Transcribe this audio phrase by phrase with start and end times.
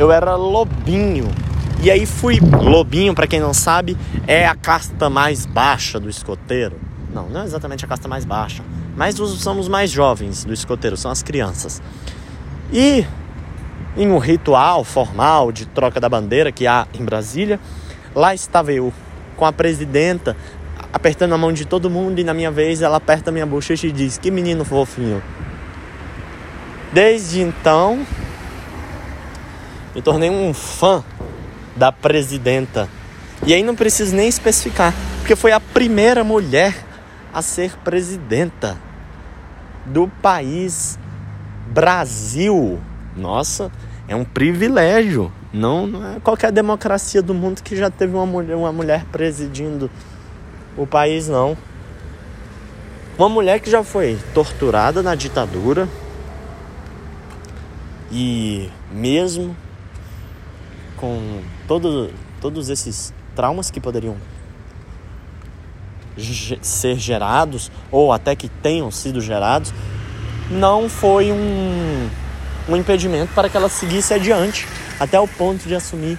[0.00, 1.28] eu era lobinho.
[1.82, 6.80] E aí fui lobinho, para quem não sabe, é a casta mais baixa do escoteiro.
[7.12, 8.62] Não, não é exatamente a casta mais baixa,
[8.96, 11.82] mas são os mais jovens do escoteiro, são as crianças.
[12.72, 13.04] E
[13.94, 17.60] em um ritual formal de troca da bandeira que há em Brasília,
[18.14, 18.92] lá estava eu
[19.36, 20.34] com a presidenta
[20.92, 23.92] apertando a mão de todo mundo e na minha vez ela aperta minha bochecha e
[23.92, 25.22] diz: "Que menino fofinho".
[26.92, 28.04] Desde então,
[29.94, 31.04] me tornei um fã
[31.76, 32.88] da presidenta.
[33.46, 36.74] E aí não preciso nem especificar, porque foi a primeira mulher
[37.32, 38.76] a ser presidenta
[39.86, 40.98] do país
[41.68, 42.78] Brasil.
[43.16, 43.70] Nossa,
[44.06, 45.32] é um privilégio.
[45.52, 49.90] Não, não é qualquer democracia do mundo que já teve uma mulher, uma mulher presidindo
[50.76, 51.56] o país, não.
[53.18, 55.88] Uma mulher que já foi torturada na ditadura,
[58.10, 59.56] e mesmo
[61.00, 64.16] com todo, todos esses traumas que poderiam
[66.60, 69.72] ser gerados, ou até que tenham sido gerados,
[70.50, 72.08] não foi um,
[72.68, 76.18] um impedimento para que ela seguisse adiante, até o ponto de assumir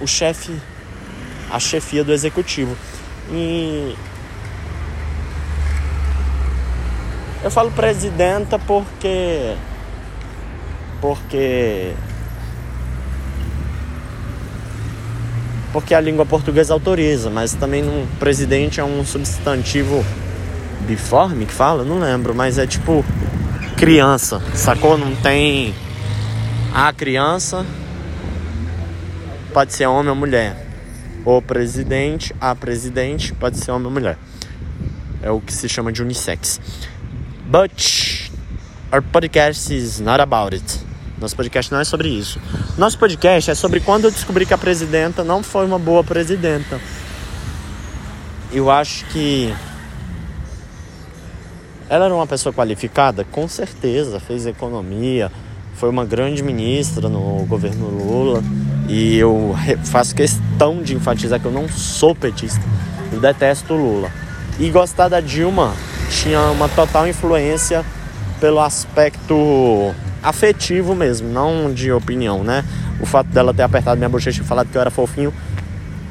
[0.00, 0.56] o chefe,
[1.50, 2.76] a chefia do executivo.
[3.32, 3.96] E
[7.46, 9.54] Eu falo presidenta porque.
[11.00, 11.94] Porque.
[15.76, 20.02] Porque a língua portuguesa autoriza, mas também um presidente é um substantivo
[20.86, 21.84] biforme que fala?
[21.84, 23.04] Não lembro, mas é tipo
[23.76, 24.96] criança, sacou?
[24.96, 25.74] Não tem
[26.72, 27.66] a criança,
[29.52, 30.56] pode ser homem ou mulher.
[31.26, 34.16] O presidente, a presidente, pode ser homem ou mulher.
[35.22, 36.58] É o que se chama de unissex.
[37.44, 38.30] But
[38.90, 40.75] our podcast is not about it.
[41.18, 42.38] Nosso podcast não é sobre isso.
[42.76, 46.78] Nosso podcast é sobre quando eu descobri que a presidenta não foi uma boa presidenta.
[48.52, 49.52] Eu acho que
[51.88, 55.30] ela era uma pessoa qualificada, com certeza, fez economia,
[55.74, 58.42] foi uma grande ministra no governo Lula
[58.88, 62.62] e eu faço questão de enfatizar que eu não sou petista,
[63.12, 64.10] eu detesto Lula.
[64.58, 65.74] E gostar da Dilma
[66.10, 67.84] tinha uma total influência
[68.40, 69.94] pelo aspecto
[70.26, 72.64] afetivo mesmo, não de opinião, né?
[73.00, 75.32] O fato dela ter apertado minha bochecha e falado que eu era fofinho,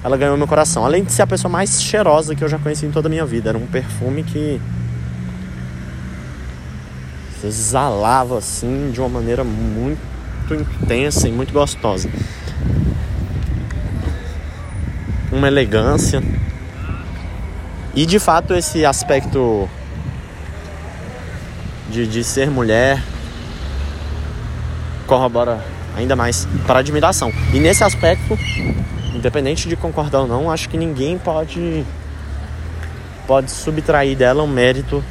[0.01, 0.85] ela ganhou meu coração.
[0.85, 3.25] Além de ser a pessoa mais cheirosa que eu já conheci em toda a minha
[3.25, 4.61] vida, era um perfume que
[7.43, 9.99] exalava assim de uma maneira muito
[10.51, 12.09] intensa e muito gostosa.
[15.29, 16.23] Uma elegância.
[17.93, 19.69] E de fato esse aspecto
[21.89, 23.03] de, de ser mulher
[25.05, 25.63] corrobora
[25.95, 27.31] ainda mais para admiração.
[27.53, 28.38] E nesse aspecto,
[29.13, 31.85] independente de concordar ou não, acho que ninguém pode
[33.25, 35.03] pode subtrair dela o mérito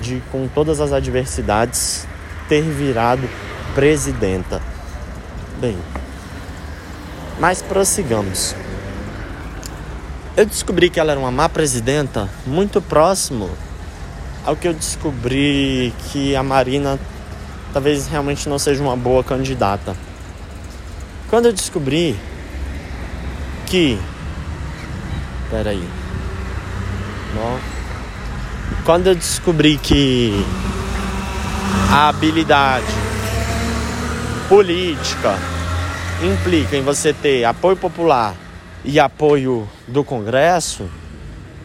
[0.00, 2.06] de com todas as adversidades
[2.48, 3.28] ter virado
[3.74, 4.60] presidenta.
[5.60, 5.76] Bem,
[7.38, 8.54] mas prossigamos.
[10.36, 13.50] Eu descobri que ela era uma má presidenta muito próximo
[14.44, 16.98] ao que eu descobri que a Marina
[17.72, 19.96] talvez realmente não seja uma boa candidata.
[21.28, 22.16] Quando eu descobri
[23.66, 23.98] que.
[25.50, 25.86] Peraí.
[27.34, 27.58] Bom.
[28.84, 30.44] Quando eu descobri que
[31.90, 32.86] a habilidade
[34.48, 35.38] política
[36.22, 38.34] implica em você ter apoio popular
[38.84, 40.88] e apoio do Congresso,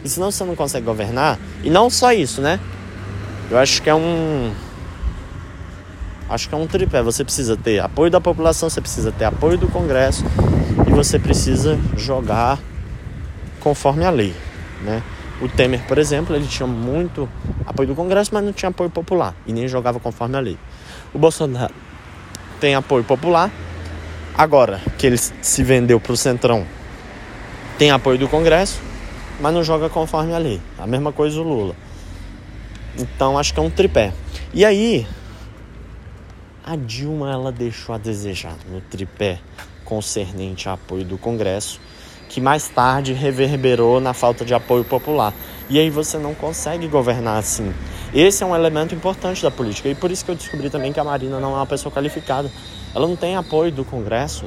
[0.03, 2.59] e senão você não consegue governar, e não só isso, né?
[3.49, 4.53] Eu acho que é um.
[6.33, 7.03] Acho que é um tripé.
[7.03, 10.25] Você precisa ter apoio da população, você precisa ter apoio do Congresso
[10.87, 12.57] e você precisa jogar
[13.59, 14.33] conforme a lei,
[14.81, 15.03] né?
[15.39, 17.29] O Temer, por exemplo, ele tinha muito
[17.67, 20.57] apoio do Congresso, mas não tinha apoio popular e nem jogava conforme a lei.
[21.13, 21.75] O Bolsonaro
[22.59, 23.51] tem apoio popular,
[24.35, 26.65] agora que ele se vendeu para o Centrão,
[27.77, 28.81] tem apoio do Congresso,
[29.39, 30.59] mas não joga conforme a lei.
[30.79, 31.75] A mesma coisa o Lula.
[32.97, 34.11] Então acho que é um tripé.
[34.51, 35.05] E aí,
[36.65, 39.39] a Dilma ela deixou a desejar no tripé
[39.83, 41.79] concernente a apoio do Congresso,
[42.29, 45.33] que mais tarde reverberou na falta de apoio popular.
[45.69, 47.73] E aí você não consegue governar assim.
[48.13, 50.99] Esse é um elemento importante da política e por isso que eu descobri também que
[50.99, 52.49] a Marina não é uma pessoa qualificada.
[52.95, 54.45] Ela não tem apoio do Congresso.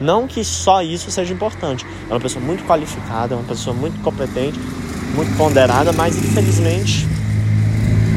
[0.00, 1.84] Não que só isso seja importante.
[2.08, 4.58] É uma pessoa muito qualificada, é uma pessoa muito competente,
[5.14, 7.06] muito ponderada, mas infelizmente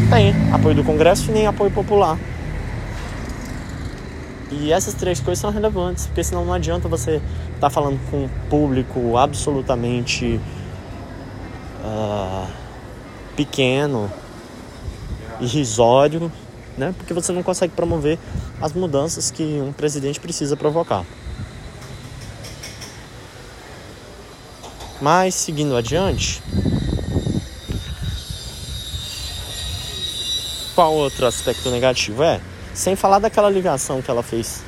[0.10, 2.18] tem apoio do Congresso e nem apoio popular.
[4.52, 8.26] E essas três coisas são relevantes, porque senão não adianta você estar tá falando com
[8.26, 10.40] um público absolutamente
[11.84, 12.48] uh,
[13.36, 14.12] pequeno,
[15.40, 16.32] irrisório,
[16.78, 16.96] né?
[16.98, 18.18] Porque você não consegue promover
[18.60, 21.06] as mudanças que um presidente precisa provocar.
[25.00, 26.42] Mas seguindo adiante,
[30.74, 32.42] qual outro aspecto negativo é?
[32.80, 34.64] Sem falar daquela ligação que ela fez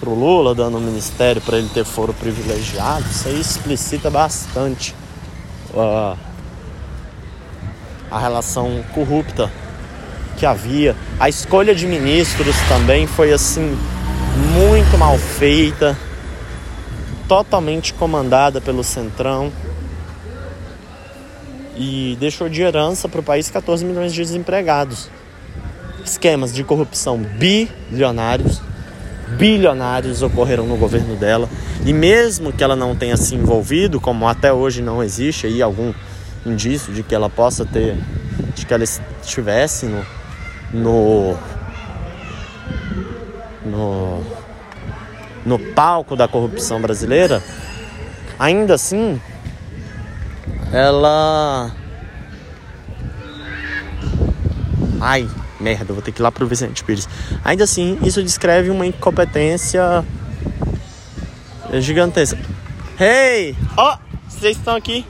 [0.00, 4.94] pro Lula, dando o ministério para ele ter foro privilegiado, isso aí explicita bastante
[5.74, 6.16] uh,
[8.10, 9.52] a relação corrupta
[10.38, 10.96] que havia.
[11.20, 13.76] A escolha de ministros também foi assim
[14.54, 15.98] muito mal feita,
[17.28, 19.52] totalmente comandada pelo Centrão
[21.76, 25.10] e deixou de herança para o país 14 milhões de desempregados
[26.04, 28.60] esquemas de corrupção bilionários,
[29.38, 31.48] bilionários ocorreram no governo dela.
[31.84, 35.92] E mesmo que ela não tenha se envolvido, como até hoje não existe aí algum
[36.44, 37.96] indício de que ela possa ter,
[38.54, 40.04] de que ela estivesse no,
[40.72, 41.36] no,
[43.64, 44.22] no,
[45.44, 47.42] no palco da corrupção brasileira,
[48.38, 49.20] ainda assim,
[50.72, 51.70] ela.
[55.00, 55.28] Ai,
[55.64, 57.08] merda, vou ter que ir lá pro Vicente Pires.
[57.42, 60.04] Ainda assim, isso descreve uma incompetência
[61.80, 62.38] gigantesca.
[63.00, 63.56] Hey!
[63.76, 65.04] Ó, oh, vocês estão aqui?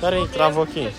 [0.00, 0.90] Pera aí, travou aqui.